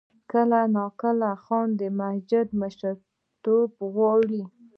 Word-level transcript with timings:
کله 0.31 0.61
کله 1.01 1.29
خان 1.43 1.67
د 1.79 1.81
مسجد 1.99 2.47
مشرتوب 2.61 3.69
غواړي. 3.93 4.43